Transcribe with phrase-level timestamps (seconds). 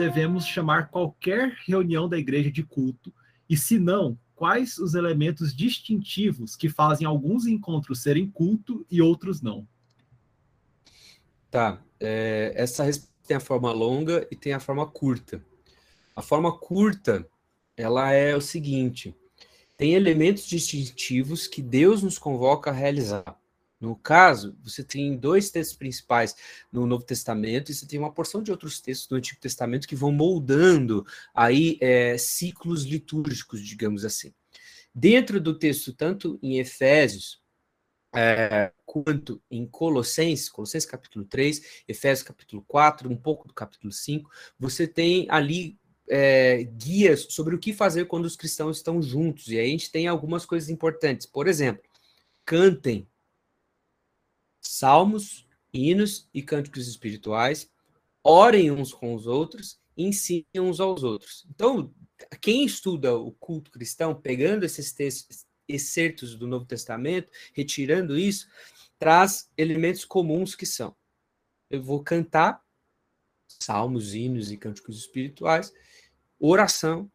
[0.00, 3.12] devemos chamar qualquer reunião da igreja de culto?
[3.48, 9.42] E se não, quais os elementos distintivos que fazem alguns encontros serem culto e outros
[9.42, 9.68] não?
[11.50, 11.82] Tá.
[12.00, 12.84] É, essa
[13.26, 15.44] tem a forma longa e tem a forma curta.
[16.16, 17.28] A forma curta,
[17.76, 19.14] ela é o seguinte:
[19.76, 23.38] tem elementos distintivos que Deus nos convoca a realizar.
[23.80, 26.36] No caso, você tem dois textos principais
[26.70, 29.96] no Novo Testamento e você tem uma porção de outros textos do Antigo Testamento que
[29.96, 34.34] vão moldando aí é, ciclos litúrgicos, digamos assim.
[34.94, 37.40] Dentro do texto, tanto em Efésios
[38.14, 44.30] é, quanto em Colossenses, Colossenses capítulo 3, Efésios capítulo 4, um pouco do capítulo 5,
[44.58, 49.48] você tem ali é, guias sobre o que fazer quando os cristãos estão juntos.
[49.48, 51.26] E aí a gente tem algumas coisas importantes.
[51.26, 51.82] Por exemplo,
[52.44, 53.06] cantem
[54.60, 57.70] salmos, hinos e cânticos espirituais,
[58.22, 61.46] orem uns com os outros, ensinem uns aos outros.
[61.50, 61.92] Então,
[62.40, 68.48] quem estuda o culto cristão, pegando esses textos, excertos do Novo Testamento, retirando isso,
[68.98, 70.94] traz elementos comuns que são:
[71.70, 72.62] eu vou cantar
[73.58, 75.72] salmos, hinos e cânticos espirituais,
[76.38, 77.10] oração,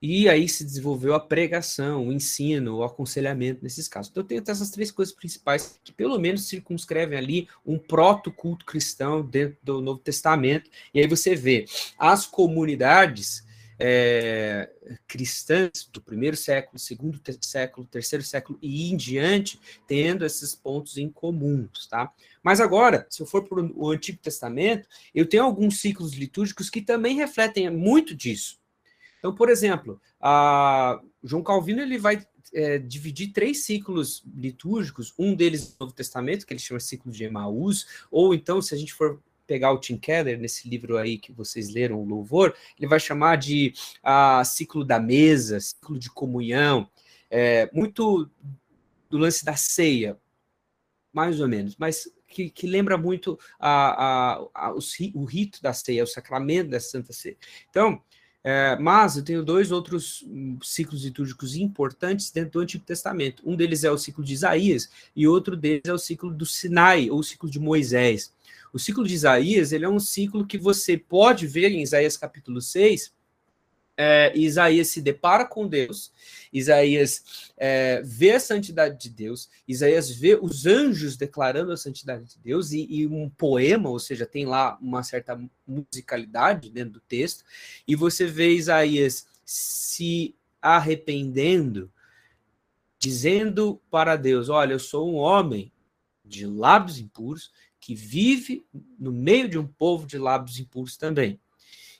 [0.00, 4.10] e aí se desenvolveu a pregação, o ensino, o aconselhamento nesses casos.
[4.10, 9.56] Então, tem essas três coisas principais que, pelo menos, circunscrevem ali um proto-culto cristão dentro
[9.62, 10.70] do Novo Testamento.
[10.92, 11.64] E aí você vê
[11.98, 13.44] as comunidades
[13.78, 14.70] é,
[15.06, 21.08] cristãs do primeiro século, segundo século, terceiro século e em diante, tendo esses pontos em
[21.10, 22.12] comuns, tá?
[22.42, 26.82] Mas agora, se eu for para o Antigo Testamento, eu tenho alguns ciclos litúrgicos que
[26.82, 28.62] também refletem muito disso.
[29.24, 29.98] Então, por exemplo,
[31.22, 32.22] João Calvino ele vai
[32.52, 37.24] é, dividir três ciclos litúrgicos, um deles no Novo Testamento, que ele chama ciclo de
[37.24, 41.32] Emaús, ou então, se a gente for pegar o Tim Keller, nesse livro aí que
[41.32, 43.72] vocês leram, o Louvor, ele vai chamar de
[44.44, 46.86] ciclo da mesa, ciclo de comunhão,
[47.30, 48.28] é, muito
[49.08, 50.18] do lance da ceia,
[51.10, 54.74] mais ou menos, mas que, que lembra muito a, a, a,
[55.14, 57.38] o rito da ceia, o sacramento da Santa Ceia.
[57.70, 58.02] Então,
[58.46, 63.42] é, mas eu tenho dois outros hum, ciclos litúrgicos importantes dentro do Antigo Testamento.
[63.42, 67.08] Um deles é o ciclo de Isaías e outro deles é o ciclo do Sinai,
[67.08, 68.34] ou o ciclo de Moisés.
[68.70, 72.60] O ciclo de Isaías ele é um ciclo que você pode ver em Isaías capítulo
[72.60, 73.14] 6,
[73.96, 76.12] é, Isaías se depara com Deus,
[76.52, 82.38] Isaías é, vê a santidade de Deus, Isaías vê os anjos declarando a santidade de
[82.38, 87.44] Deus e, e, um poema, ou seja, tem lá uma certa musicalidade dentro do texto,
[87.86, 91.92] e você vê Isaías se arrependendo,
[92.98, 95.70] dizendo para Deus: Olha, eu sou um homem
[96.24, 98.64] de lábios impuros que vive
[98.98, 101.38] no meio de um povo de lábios impuros também.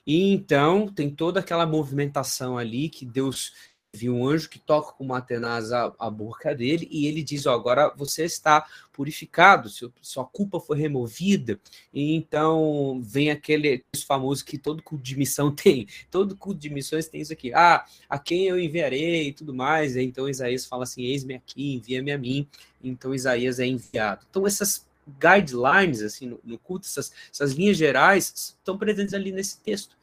[0.05, 3.53] E então tem toda aquela movimentação ali que Deus
[3.95, 7.45] viu um anjo que toca com uma tenaz a, a boca dele e ele diz:
[7.45, 11.59] oh, agora você está purificado, seu, sua culpa foi removida.
[11.93, 17.07] E então vem aquele famoso que todo culto de missão tem, todo culto de missões
[17.07, 19.95] tem isso aqui: ah, a quem eu enviarei e tudo mais.
[19.95, 22.47] E então Isaías fala assim: eis-me aqui, envia-me a mim.
[22.83, 24.25] Então Isaías é enviado.
[24.29, 29.59] Então essas guidelines assim no, no culto, essas, essas, linhas gerais estão presentes ali nesse
[29.59, 29.97] texto.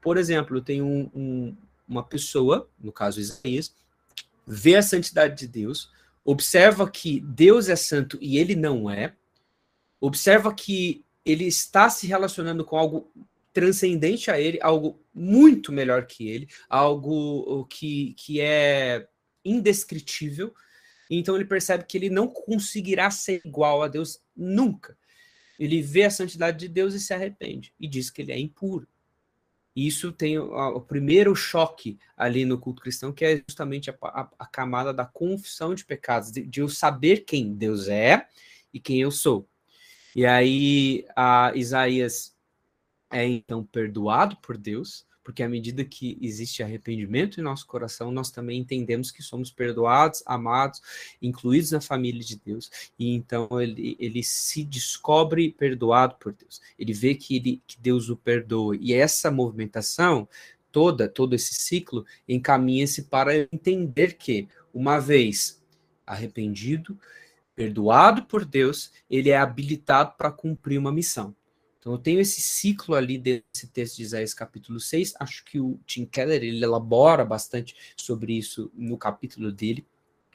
[0.00, 1.56] Por exemplo, tem um, um,
[1.88, 3.74] uma pessoa, no caso Isaías,
[4.46, 5.90] vê a santidade de Deus,
[6.24, 9.14] observa que Deus é santo e ele não é,
[10.00, 13.10] observa que ele está se relacionando com algo
[13.52, 19.06] transcendente a ele, algo muito melhor que ele, algo que, que é
[19.44, 20.54] indescritível,
[21.10, 24.96] então ele percebe que ele não conseguirá ser igual a Deus nunca.
[25.58, 28.88] Ele vê a santidade de Deus e se arrepende e diz que ele é impuro.
[29.74, 34.46] Isso tem o, primeiro choque ali no culto cristão, que é justamente a, a, a
[34.46, 38.26] camada da confissão de pecados, de, de, eu saber quem Deus é
[38.72, 39.48] e quem eu sou.
[40.14, 41.06] E aí
[41.54, 42.36] Isaías
[43.10, 48.30] é então perdoado por Deus, porque à medida que existe arrependimento em nosso coração, nós
[48.30, 50.80] também entendemos que somos perdoados, amados,
[51.20, 56.60] incluídos na família de Deus, e então ele, ele se descobre perdoado por Deus.
[56.78, 60.28] Ele vê que, ele, que Deus o perdoa, e essa movimentação
[60.70, 65.62] toda, todo esse ciclo, encaminha-se para entender que, uma vez
[66.06, 66.98] arrependido,
[67.54, 71.34] perdoado por Deus, ele é habilitado para cumprir uma missão.
[71.82, 75.80] Então eu tenho esse ciclo ali desse texto de Isaías capítulo 6, acho que o
[75.84, 79.84] Tim Keller ele elabora bastante sobre isso no capítulo dele.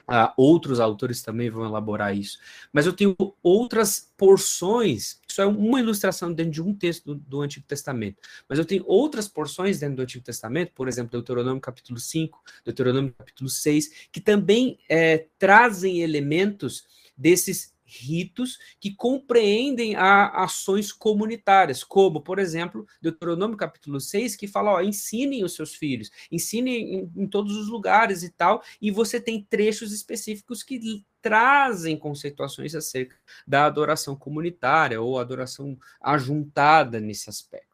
[0.10, 2.38] Uh, outros autores também vão elaborar isso.
[2.72, 7.42] Mas eu tenho outras porções isso é uma ilustração dentro de um texto do, do,
[7.42, 8.18] Antigo Testamento.
[8.50, 13.14] Mas eu tenho outras porções dentro do Antigo Testamento, por exemplo, Deuteronômio capítulo 5, Deuteronômio
[13.16, 22.22] capítulo 6, que também é, trazem elementos desses ritos que compreendem a ações comunitárias, como,
[22.22, 27.28] por exemplo, Deuteronômio capítulo 6, que fala, ó, ensinem os seus filhos, ensinem em, em
[27.28, 33.66] todos os lugares e tal, e você tem trechos específicos que trazem conceituações acerca da
[33.66, 37.67] adoração comunitária ou adoração ajuntada nesse aspecto.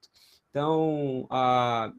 [0.54, 1.28] Então,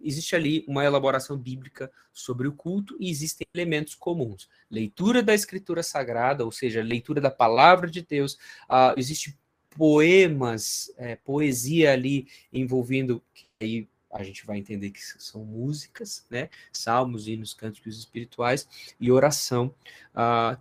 [0.00, 4.48] existe ali uma elaboração bíblica sobre o culto e existem elementos comuns.
[4.70, 8.34] Leitura da escritura sagrada, ou seja, leitura da palavra de Deus,
[8.70, 9.36] uh, existe
[9.70, 16.48] poemas, é, poesia ali envolvendo, que aí a gente vai entender que são músicas, né?
[16.72, 18.68] Salmos, hinos, cânticos espirituais
[19.00, 19.74] e oração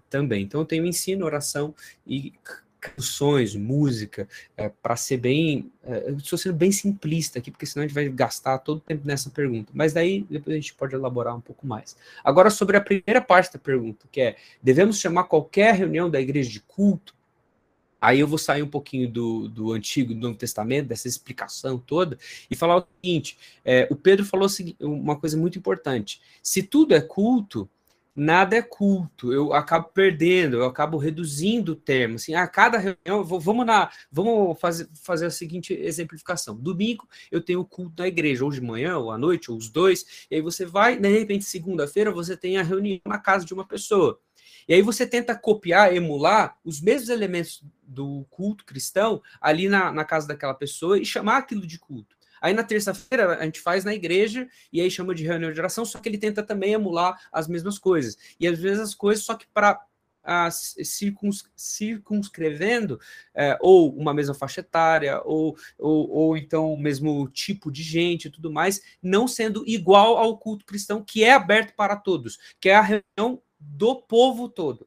[0.10, 0.42] também.
[0.42, 1.75] Então, eu tenho ensino, oração
[2.07, 2.34] e
[2.83, 4.27] canções, música,
[4.57, 5.71] é, para ser bem.
[5.83, 9.06] É, estou sendo bem simplista aqui, porque senão a gente vai gastar todo o tempo
[9.06, 9.71] nessa pergunta.
[9.74, 11.95] Mas daí depois a gente pode elaborar um pouco mais.
[12.24, 16.50] Agora, sobre a primeira parte da pergunta, que é: devemos chamar qualquer reunião da igreja
[16.50, 17.13] de culto?
[18.01, 22.18] Aí eu vou sair um pouquinho do, do Antigo do Novo Testamento, dessa explicação toda,
[22.51, 24.50] e falar o seguinte: é, o Pedro falou
[24.81, 26.21] uma coisa muito importante.
[26.41, 27.69] Se tudo é culto,
[28.15, 32.15] nada é culto, eu acabo perdendo, eu acabo reduzindo o termo.
[32.15, 36.56] Assim, a cada reunião, vamos na, vamos fazer, fazer a seguinte exemplificação.
[36.56, 39.69] Domingo eu tenho o culto na igreja, ou de manhã, ou à noite, ou os
[39.69, 43.54] dois, e aí você vai, de repente, segunda-feira, você tem a reunião na casa de
[43.54, 44.19] uma pessoa.
[44.68, 50.06] E aí você tenta copiar, emular os mesmos elementos do culto cristão ali na, na
[50.06, 52.16] casa daquela pessoa e chamar aquilo de culto.
[52.44, 55.86] Aí na terça-feira a gente faz na igreja e aí chama de reunião de oração,
[55.86, 58.18] só que ele tenta também emular as mesmas coisas.
[58.38, 59.81] E às vezes as coisas, só que para
[60.84, 63.00] circuns, circunscrevendo
[63.34, 68.25] é, ou uma mesma faixa etária, ou, ou, ou então o mesmo tipo de gente
[68.28, 72.68] e tudo mais, não sendo igual ao culto cristão, que é aberto para todos, que
[72.68, 74.86] é a reunião do povo todo.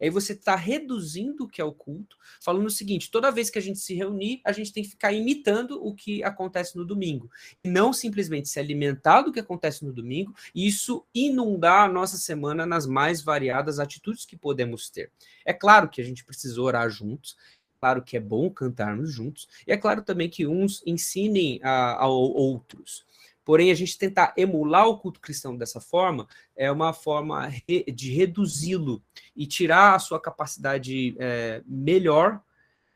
[0.00, 3.58] Aí você está reduzindo o que é o culto, falando o seguinte: toda vez que
[3.58, 7.30] a gente se reunir, a gente tem que ficar imitando o que acontece no domingo.
[7.64, 12.16] E não simplesmente se alimentar do que acontece no domingo, e isso inundar a nossa
[12.16, 15.10] semana nas mais variadas atitudes que podemos ter.
[15.44, 17.36] É claro que a gente precisa orar juntos,
[17.76, 22.02] é claro que é bom cantarmos juntos, e é claro também que uns ensinem a,
[22.02, 23.04] a outros.
[23.46, 26.26] Porém, a gente tentar emular o culto cristão dessa forma
[26.56, 27.48] é uma forma
[27.94, 29.00] de reduzi-lo
[29.36, 32.42] e tirar a sua capacidade é, melhor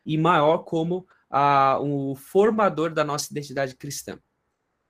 [0.04, 4.18] e maior como a, o formador da nossa identidade cristã.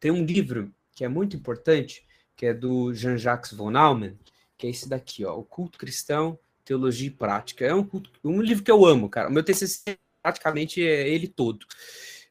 [0.01, 4.17] Tem um livro que é muito importante, que é do Jean-Jacques von Naumann,
[4.57, 7.67] que é esse daqui, ó, O Culto Cristão, Teologia e Prática.
[7.67, 9.29] É um, culto, um livro que eu amo, cara.
[9.29, 11.67] O meu TCC praticamente é ele todo.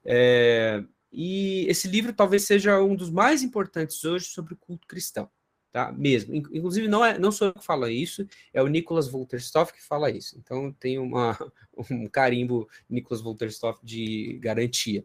[0.04, 5.30] É, e esse livro talvez seja um dos mais importantes hoje sobre o culto cristão,
[5.72, 5.92] tá?
[5.92, 6.36] Mesmo.
[6.36, 10.12] Inclusive, não, é, não sou eu que falo isso, é o Nicholas Wolterstoff que fala
[10.12, 10.38] isso.
[10.38, 11.38] Então, tem uma,
[11.90, 15.04] um carimbo Nicholas Wolterstoff de garantia.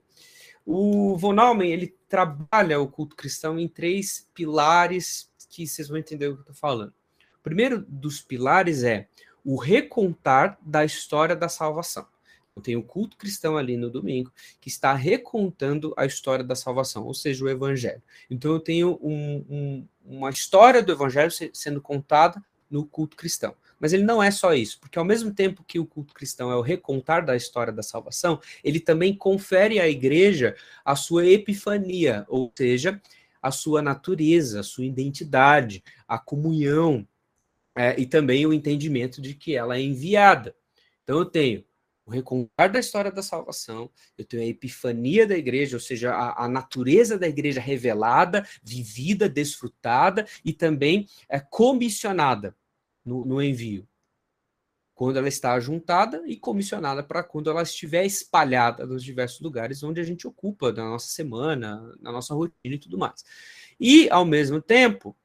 [0.66, 6.28] O Von Neumann, ele trabalha o culto cristão em três pilares que vocês vão entender
[6.28, 6.92] o que eu estou falando.
[7.38, 9.08] O primeiro dos pilares é
[9.44, 12.06] o recontar da história da salvação
[12.62, 17.14] tem o culto cristão ali no domingo que está recontando a história da salvação, ou
[17.14, 18.02] seja, o evangelho.
[18.30, 23.54] Então eu tenho um, um, uma história do evangelho sendo contada no culto cristão.
[23.78, 26.56] Mas ele não é só isso, porque ao mesmo tempo que o culto cristão é
[26.56, 32.52] o recontar da história da salvação, ele também confere à igreja a sua epifania, ou
[32.56, 33.00] seja,
[33.42, 37.06] a sua natureza, a sua identidade, a comunhão
[37.76, 40.54] é, e também o entendimento de que ela é enviada.
[41.02, 41.64] Então eu tenho
[42.06, 46.44] o recontar da história da salvação, eu tenho a epifania da igreja, ou seja, a,
[46.44, 52.54] a natureza da igreja revelada, vivida, desfrutada e também é, comissionada
[53.04, 53.88] no, no envio.
[54.94, 60.00] Quando ela está juntada e comissionada para quando ela estiver espalhada nos diversos lugares onde
[60.00, 63.24] a gente ocupa na nossa semana, na nossa rotina e tudo mais.
[63.80, 65.16] E, ao mesmo tempo,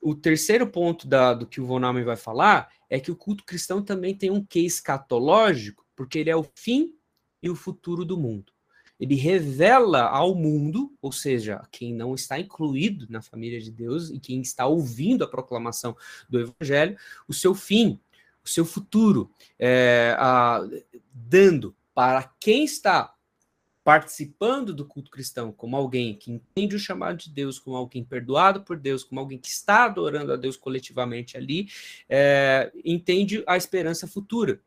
[0.00, 3.44] o terceiro ponto da, do que o Von Neumann vai falar é que o culto
[3.44, 6.94] cristão também tem um quê escatológico, porque ele é o fim
[7.42, 8.52] e o futuro do mundo.
[8.98, 14.18] Ele revela ao mundo, ou seja, quem não está incluído na família de Deus e
[14.18, 15.96] quem está ouvindo a proclamação
[16.28, 16.96] do Evangelho,
[17.28, 18.00] o seu fim,
[18.44, 20.66] o seu futuro, é, a,
[21.12, 23.12] dando para quem está
[23.84, 28.62] participando do culto cristão como alguém que entende o chamado de Deus, como alguém perdoado
[28.62, 31.68] por Deus, como alguém que está adorando a Deus coletivamente ali,
[32.08, 34.60] é, entende a esperança futura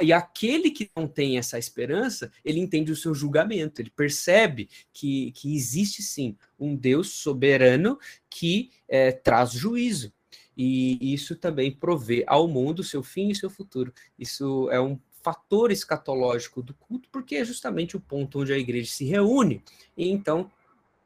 [0.00, 5.32] e aquele que não tem essa esperança, ele entende o seu julgamento, ele percebe que,
[5.32, 10.12] que existe sim um Deus soberano que é, traz juízo.
[10.56, 13.92] E isso também provê ao mundo seu fim e seu futuro.
[14.18, 18.92] Isso é um fator escatológico do culto, porque é justamente o ponto onde a igreja
[18.92, 19.62] se reúne.
[19.96, 20.50] E então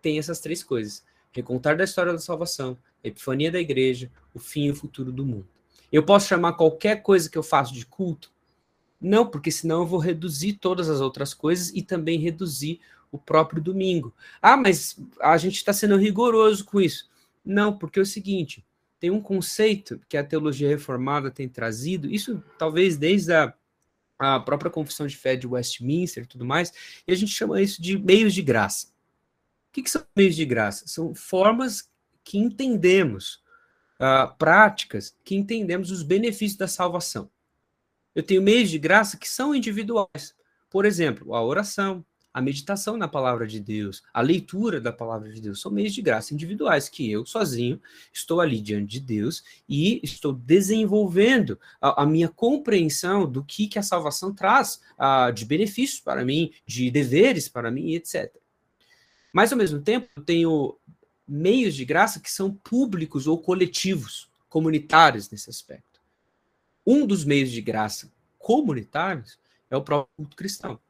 [0.02, 4.64] tem essas três coisas: recontar da história da salvação, a epifania da igreja, o fim
[4.64, 5.48] e o futuro do mundo.
[5.90, 8.30] Eu posso chamar qualquer coisa que eu faço de culto?
[9.00, 13.62] Não, porque senão eu vou reduzir todas as outras coisas e também reduzir o próprio
[13.62, 14.14] domingo.
[14.42, 17.08] Ah, mas a gente está sendo rigoroso com isso.
[17.44, 18.64] Não, porque é o seguinte:
[18.98, 23.54] tem um conceito que a teologia reformada tem trazido, isso talvez desde a,
[24.18, 26.72] a própria confissão de fé de Westminster e tudo mais,
[27.06, 28.88] e a gente chama isso de meios de graça.
[29.68, 30.88] O que, que são meios de graça?
[30.88, 31.88] São formas
[32.24, 33.42] que entendemos,
[34.00, 37.30] uh, práticas que entendemos os benefícios da salvação.
[38.18, 40.34] Eu tenho meios de graça que são individuais.
[40.68, 45.40] Por exemplo, a oração, a meditação na palavra de Deus, a leitura da palavra de
[45.40, 47.80] Deus, são meios de graça individuais que eu, sozinho,
[48.12, 53.78] estou ali diante de Deus e estou desenvolvendo a, a minha compreensão do que, que
[53.78, 54.80] a salvação traz
[55.32, 58.34] de benefícios para mim, de deveres para mim, etc.
[59.32, 60.76] Mas, ao mesmo tempo, eu tenho
[61.24, 65.87] meios de graça que são públicos ou coletivos, comunitários nesse aspecto.
[66.90, 69.38] Um dos meios de graça comunitários
[69.70, 70.80] é o próprio culto cristão.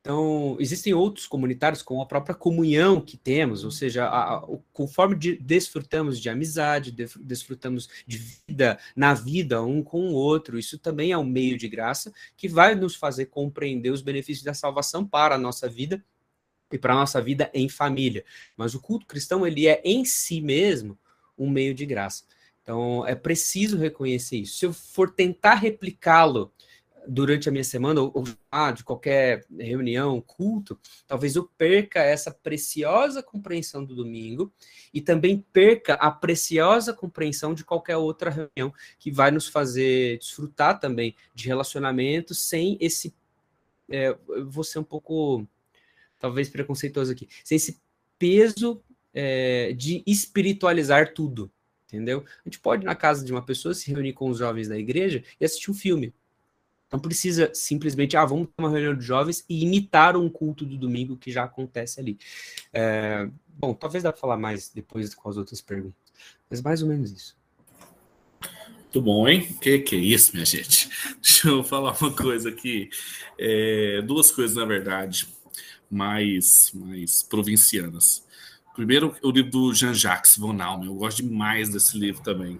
[0.00, 5.14] Então, existem outros comunitários com a própria comunhão que temos, ou seja, a, a, conforme
[5.14, 10.80] de, desfrutamos de amizade, de, desfrutamos de vida na vida um com o outro, isso
[10.80, 15.06] também é um meio de graça que vai nos fazer compreender os benefícios da salvação
[15.06, 16.04] para a nossa vida
[16.72, 18.24] e para a nossa vida em família.
[18.56, 20.98] Mas o culto cristão, ele é em si mesmo
[21.38, 22.24] um meio de graça.
[22.64, 24.56] Então, é preciso reconhecer isso.
[24.56, 26.50] Se eu for tentar replicá-lo
[27.06, 33.22] durante a minha semana, ou, ah, de qualquer reunião, culto, talvez eu perca essa preciosa
[33.22, 34.50] compreensão do domingo
[34.94, 40.80] e também perca a preciosa compreensão de qualquer outra reunião que vai nos fazer desfrutar
[40.80, 43.14] também de relacionamentos sem esse.
[43.90, 44.16] É,
[44.64, 45.46] ser um pouco,
[46.18, 47.78] talvez, preconceituoso aqui, sem esse
[48.18, 51.52] peso é, de espiritualizar tudo.
[51.94, 52.24] Entendeu?
[52.44, 55.22] A gente pode, na casa de uma pessoa, se reunir com os jovens da igreja
[55.40, 56.12] e assistir um filme
[56.94, 60.78] não precisa simplesmente, ah, vamos ter uma reunião de jovens e imitar um culto do
[60.78, 62.16] domingo que já acontece ali.
[62.72, 65.98] É, bom, talvez dá para falar mais depois com as outras perguntas,
[66.48, 67.36] mas mais ou menos isso.
[68.78, 69.58] Muito bom, hein?
[69.60, 70.88] Que que é isso, minha gente?
[71.20, 72.88] Deixa eu falar uma coisa aqui.
[73.36, 75.26] É, duas coisas, na verdade,
[75.90, 78.23] mais, mais provincianas.
[78.74, 80.88] Primeiro, o livro do Jean-Jacques Von Almen.
[80.88, 82.58] Eu gosto demais desse livro também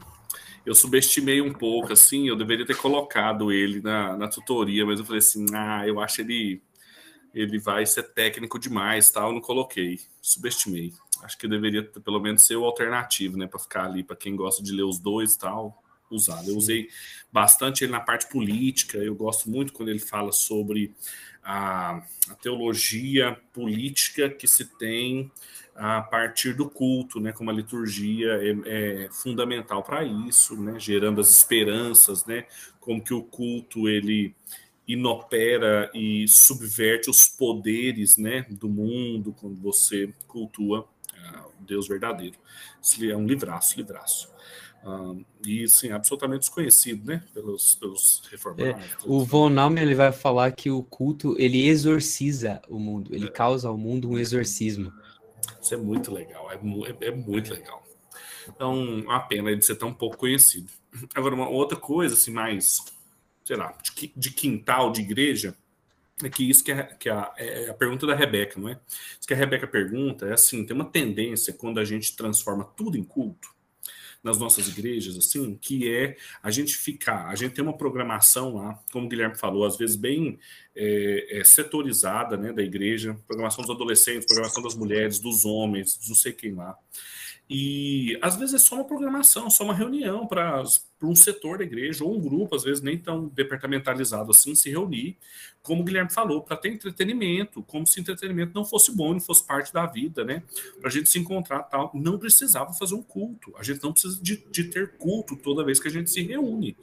[0.65, 5.05] eu subestimei um pouco, assim, eu deveria ter colocado ele na, na tutoria, mas eu
[5.05, 6.63] falei assim, ah, eu acho ele
[7.35, 10.93] ele vai ser técnico demais, tal, não coloquei, subestimei.
[11.21, 14.63] Acho que deveria pelo menos ser o alternativo, né, para ficar ali para quem gosta
[14.63, 16.49] de ler os dois, tal, usado.
[16.49, 16.89] Eu usei
[17.33, 20.95] bastante ele na parte política, eu gosto muito quando ele fala sobre
[21.43, 25.29] a, a teologia política que se tem
[25.75, 31.21] a partir do culto, né, como a liturgia é, é fundamental para isso, né, gerando
[31.21, 32.47] as esperanças, né,
[32.81, 34.35] como que o culto ele
[34.87, 42.37] inopera e subverte os poderes, né, do mundo quando você cultua uh, o Deus verdadeiro.
[42.81, 44.33] Isso é um livraço, livraço.
[44.85, 48.85] Uh, e sim, absolutamente desconhecido, né, pelos, pelos reformados.
[48.85, 53.27] É, o Von Naumann ele vai falar que o culto ele exorciza o mundo, ele
[53.27, 53.31] é.
[53.31, 54.93] causa ao mundo um exorcismo.
[55.65, 57.83] Isso é muito legal, é, é, é muito legal.
[58.47, 60.71] Então, uma pena de ser tão pouco conhecido.
[61.15, 62.85] Agora, uma outra coisa, assim, mais,
[63.43, 65.57] sei lá, de, de quintal, de igreja,
[66.23, 68.79] é que isso que, é, que a, é a pergunta da Rebeca, não é?
[69.19, 72.99] Isso que a Rebeca pergunta é assim: tem uma tendência quando a gente transforma tudo
[72.99, 73.49] em culto,
[74.25, 78.83] nas nossas igrejas, assim, que é a gente ficar, a gente tem uma programação lá,
[78.91, 80.39] como o Guilherme falou, às vezes bem
[80.75, 86.17] é, é, setorizada, né, da igreja, programação dos adolescentes, programação das mulheres, dos homens, não
[86.17, 86.75] sei quem lá.
[87.49, 90.63] E às vezes é só uma programação, só uma reunião para
[91.05, 95.17] um setor da igreja, ou um grupo, às vezes nem tão departamentalizado assim, se reunir,
[95.65, 99.43] como o Guilherme falou, para ter entretenimento, como se entretenimento não fosse bom, não fosse
[99.47, 100.43] parte da vida, né?
[100.79, 101.91] Para a gente se encontrar tal.
[101.95, 103.51] Não precisava fazer um culto.
[103.57, 106.77] A gente não precisa de, de, ter culto toda vez que a gente se reúne.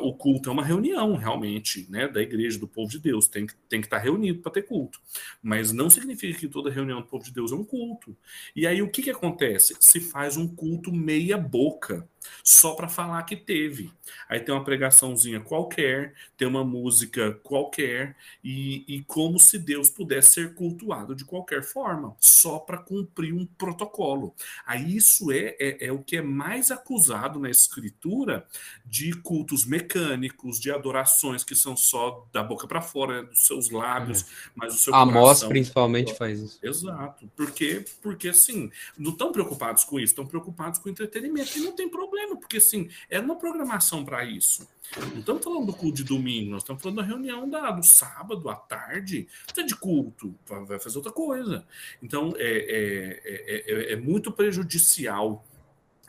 [0.00, 2.08] O culto é uma reunião, realmente, né?
[2.08, 3.28] Da igreja, do povo de Deus.
[3.28, 4.98] Tem, tem que estar reunido para ter culto.
[5.42, 8.16] Mas não significa que toda reunião do povo de Deus é um culto.
[8.56, 9.76] E aí o que, que acontece?
[9.78, 12.08] Se faz um culto meia boca
[12.42, 13.92] só para falar que teve.
[14.28, 20.32] Aí tem uma pregaçãozinha qualquer, tem uma música qualquer, e, e como se Deus pudesse
[20.32, 24.34] ser cultuado de qualquer forma, só para cumprir um protocolo.
[24.66, 28.46] Aí isso é, é, é, o que é mais acusado na Escritura
[28.84, 33.70] de cultos mecânicos, de adorações que são só da boca para fora, né, dos seus
[33.70, 34.24] lábios, é.
[34.54, 35.48] mas o seu Amós coração...
[35.48, 36.58] principalmente faz isso.
[36.62, 37.30] Exato.
[37.36, 41.88] Porque, porque assim, não estão preocupados com isso, estão preocupados com entretenimento, e não tem
[41.88, 44.68] problema, porque assim, é uma programação para isso.
[45.12, 48.48] Não estamos falando do culto de domingo, nós estamos falando da reunião da, do sábado
[48.48, 49.26] à tarde.
[49.56, 51.66] Não é de culto, vai fazer outra coisa.
[52.02, 55.44] Então, é, é, é, é, é muito prejudicial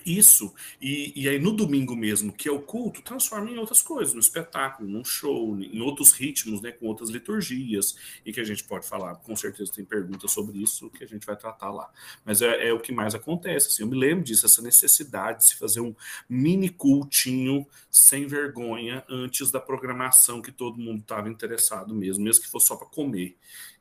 [0.05, 4.13] isso, e, e aí no domingo mesmo, que é o culto, transforma em outras coisas,
[4.13, 7.95] no espetáculo, num show, em outros ritmos, né, com outras liturgias,
[8.25, 11.25] e que a gente pode falar, com certeza tem perguntas sobre isso que a gente
[11.25, 11.89] vai tratar lá.
[12.23, 15.47] Mas é, é o que mais acontece, assim, eu me lembro disso, essa necessidade de
[15.47, 15.95] se fazer um
[16.29, 22.49] mini cultinho sem vergonha antes da programação que todo mundo estava interessado mesmo, mesmo que
[22.49, 23.35] fosse só para comer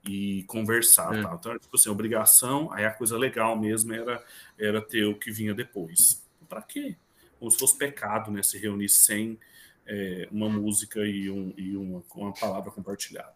[0.07, 1.15] e conversar.
[1.15, 1.23] É.
[1.23, 1.37] Tá?
[1.39, 4.23] Então, tipo assim, obrigação, aí a coisa legal mesmo era,
[4.59, 6.23] era ter o que vinha depois.
[6.49, 6.97] Para quê?
[7.39, 8.43] Como se fosse pecado, né?
[8.43, 9.39] Se reunir sem
[9.87, 13.35] é, uma música e, um, e uma, uma palavra compartilhada.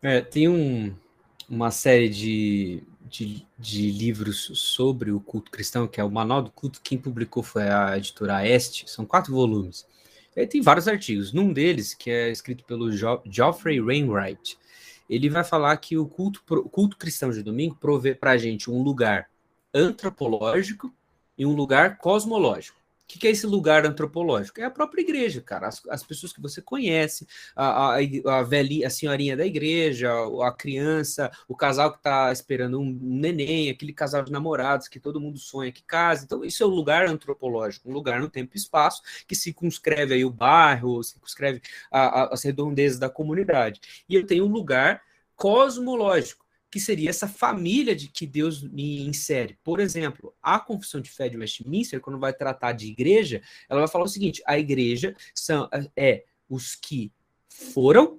[0.00, 0.94] É, tem um,
[1.48, 6.50] uma série de, de, de, livros sobre o culto cristão, que é o Manual do
[6.50, 6.80] Culto.
[6.82, 9.86] Quem publicou foi a editora Este, são quatro volumes.
[10.36, 11.32] Aí tem vários artigos.
[11.32, 14.58] Num deles, que é escrito pelo jo Geoffrey Wainwright,
[15.08, 18.70] ele vai falar que o culto, o culto cristão de domingo provê para a gente
[18.70, 19.28] um lugar
[19.74, 20.92] antropológico
[21.36, 22.81] e um lugar cosmológico.
[23.04, 24.60] O que, é esse lugar antropológico?
[24.60, 25.68] É a própria igreja, cara.
[25.68, 30.10] As, as pessoas que você conhece, a, a, a, velhinha, a senhorinha da igreja,
[30.42, 35.20] a criança, o casal que está esperando um, neném, aquele casal de namorados que todo
[35.20, 36.24] mundo sonha que casa.
[36.24, 40.24] Então, isso é um lugar antropológico, um lugar no tempo e espaço que circunscreve aí
[40.24, 43.80] o bairro, circunscreve as redondezas da comunidade.
[44.08, 45.02] E eu tenho um lugar
[45.36, 46.41] cosmológico
[46.72, 49.58] que seria essa família de que Deus me insere.
[49.62, 53.88] Por exemplo, a Confissão de Fé de Westminster, quando vai tratar de igreja, ela vai
[53.88, 57.12] falar o seguinte: a igreja são, é os que
[57.46, 58.18] foram,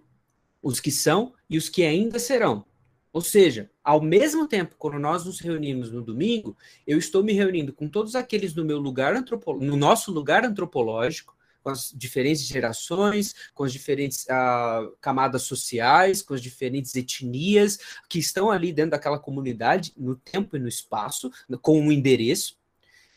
[0.62, 2.64] os que são e os que ainda serão.
[3.12, 7.74] Ou seja, ao mesmo tempo, quando nós nos reunimos no domingo, eu estou me reunindo
[7.74, 9.16] com todos aqueles no meu lugar
[9.60, 16.34] no nosso lugar antropológico, com as diferentes gerações, com as diferentes uh, camadas sociais, com
[16.34, 21.80] as diferentes etnias que estão ali dentro daquela comunidade, no tempo e no espaço, com
[21.80, 22.58] um endereço,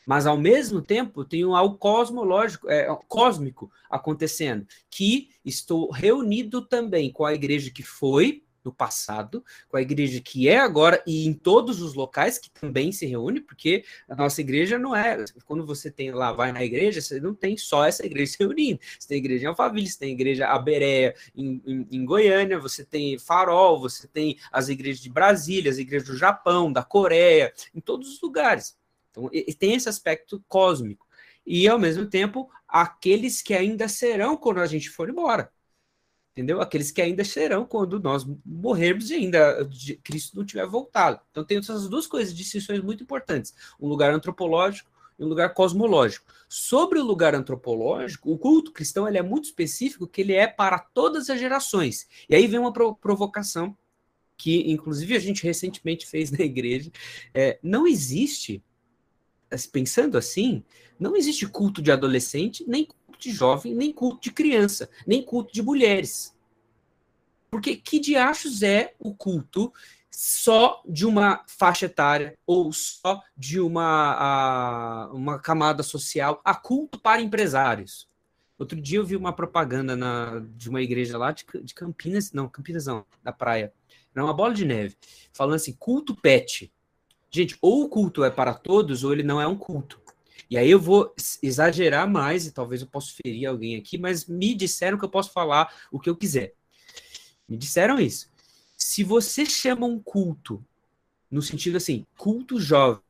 [0.07, 7.25] mas ao mesmo tempo tem algo cosmológico, é, cósmico acontecendo, que estou reunido também com
[7.25, 11.81] a igreja que foi, no passado, com a igreja que é agora e em todos
[11.81, 15.25] os locais que também se reúne, porque a nossa igreja não é.
[15.47, 18.81] Quando você tem lá, vai na igreja, você não tem só essa igreja se reunindo.
[18.99, 23.17] Você tem igreja em Alphaville, você tem igreja Aberéia em, em, em Goiânia, você tem
[23.19, 28.15] Farol, você tem as igrejas de Brasília, as igrejas do Japão, da Coreia, em todos
[28.15, 28.77] os lugares.
[29.13, 31.07] Então, tem esse aspecto cósmico.
[31.47, 35.51] E, ao mesmo tempo, aqueles que ainda serão quando a gente for embora
[36.37, 36.61] entendeu?
[36.61, 39.67] Aqueles que ainda serão quando nós morrermos e ainda
[40.05, 41.19] Cristo não tiver voltado.
[41.31, 46.31] Então tem essas duas coisas, distinções muito importantes: um lugar antropológico e um lugar cosmológico.
[46.47, 50.79] Sobre o lugar antropológico, o culto cristão ele é muito específico, que ele é para
[50.79, 52.07] todas as gerações.
[52.29, 53.75] E aí vem uma provocação
[54.37, 56.93] que, inclusive, a gente recentemente fez na igreja.
[57.33, 58.63] É, não existe,
[59.73, 60.63] pensando assim,
[61.01, 65.53] não existe culto de adolescente, nem culto de jovem, nem culto de criança, nem culto
[65.53, 66.35] de mulheres.
[67.51, 69.73] Porque que diachos é o culto
[70.11, 76.41] só de uma faixa etária ou só de uma, a, uma camada social?
[76.45, 78.09] A culto para empresários.
[78.59, 82.49] Outro dia eu vi uma propaganda na, de uma igreja lá de, de Campinas, não,
[82.49, 83.73] Campinas não, da praia.
[84.15, 84.97] Era uma bola de neve,
[85.33, 86.73] falando assim, culto pet.
[87.31, 90.01] Gente, ou o culto é para todos, ou ele não é um culto.
[90.49, 94.55] E aí eu vou exagerar mais, e talvez eu possa ferir alguém aqui, mas me
[94.55, 96.55] disseram que eu posso falar o que eu quiser.
[97.49, 98.31] Me disseram isso.
[98.77, 100.65] Se você chama um culto,
[101.31, 103.03] no sentido assim, culto jovem,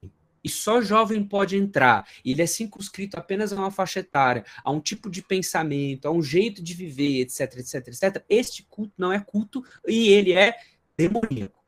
[0.43, 4.81] e só jovem pode entrar, ele é circunscrito apenas a uma faixa etária, a um
[4.81, 9.19] tipo de pensamento, a um jeito de viver, etc, etc, etc, este culto não é
[9.19, 10.57] culto e ele é
[10.97, 11.66] demoníaco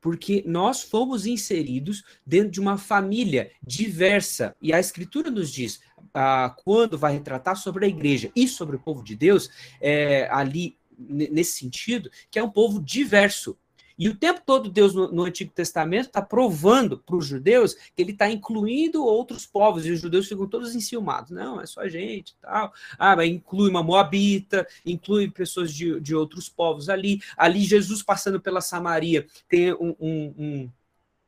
[0.00, 4.56] porque nós fomos inseridos dentro de uma família diversa.
[4.60, 5.80] E a Escritura nos diz,
[6.14, 10.78] ah, quando vai retratar sobre a igreja e sobre o povo de Deus, é, ali
[10.98, 13.56] nesse sentido, que é um povo diverso.
[14.00, 18.00] E o tempo todo Deus no, no Antigo Testamento está provando para os judeus que
[18.00, 21.30] ele está incluindo outros povos, e os judeus ficam todos enciumados.
[21.30, 22.72] Não, é só a gente tal.
[22.98, 27.20] Ah, mas inclui uma moabita, inclui pessoas de, de outros povos ali.
[27.36, 30.70] Ali, Jesus passando pela Samaria, tem um, um, um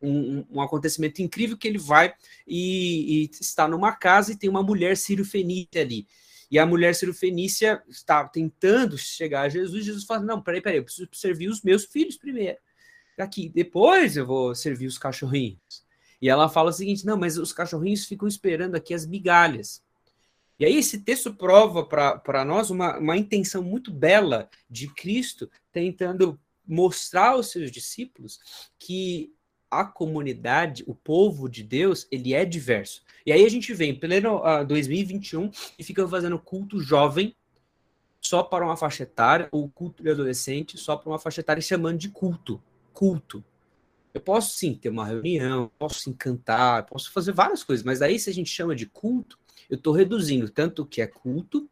[0.04, 2.12] um, um, acontecimento incrível que ele vai
[2.44, 6.08] e, e, está numa casa e tem uma mulher sírio-fenícia ali.
[6.53, 9.87] E a mulher cirofenícia está tentando chegar a Jesus.
[9.87, 12.59] Jesus fala: Não, peraí, peraí, eu preciso servir os meus filhos primeiro.
[13.19, 15.83] Aqui, depois eu vou servir os cachorrinhos.
[16.21, 19.83] E ela fala o seguinte: Não, mas os cachorrinhos ficam esperando aqui as migalhas.
[20.61, 26.38] E aí, esse texto prova para nós uma, uma intenção muito bela de Cristo tentando
[26.69, 28.38] mostrar aos seus discípulos
[28.79, 29.35] que
[29.71, 33.03] a comunidade, o povo de Deus, ele é diverso.
[33.24, 37.35] E aí a gente vem pleno uh, 2021 e fica fazendo culto jovem
[38.20, 41.98] só para uma faixa etária, ou culto de adolescente só para uma faixa etária, chamando
[41.98, 42.62] de culto.
[42.92, 43.44] Culto.
[44.14, 48.18] Eu posso sim ter uma reunião, posso sim cantar, posso fazer várias coisas, mas aí
[48.18, 51.68] se a gente chama de culto, eu estou reduzindo tanto o que é culto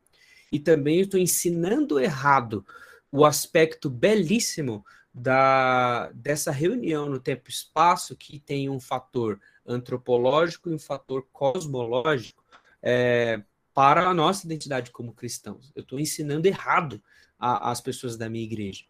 [0.51, 2.65] e também estou ensinando errado
[3.13, 10.71] o aspecto belíssimo da, dessa reunião no tempo e espaço que tem um fator antropológico
[10.71, 12.45] e um fator cosmológico
[12.83, 13.43] é,
[13.75, 15.73] para a nossa identidade como cristãos.
[15.75, 17.03] Eu estou ensinando errado
[17.39, 18.85] às pessoas da minha igreja.